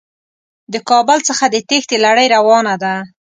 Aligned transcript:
د 0.73 0.75
کابل 0.89 1.19
څخه 1.29 1.45
د 1.47 1.55
تېښتې 1.69 1.97
لړۍ 2.05 2.27
روانه 2.35 2.73
ده. 2.83 2.93